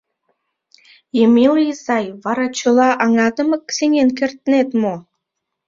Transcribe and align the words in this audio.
Емела 1.23 1.61
изай, 1.71 2.05
вара 2.23 2.47
чыла 2.57 2.89
аҥатымак 3.03 3.65
сеҥен 3.77 4.09
кертнет 4.17 4.69
мо? 4.81 4.95